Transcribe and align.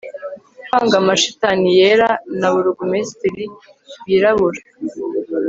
kwanga 0.65 0.95
amashitani 1.01 1.67
yera 1.79 2.09
na 2.39 2.47
burugumesitiri 2.53 3.45
wirabura 4.05 4.61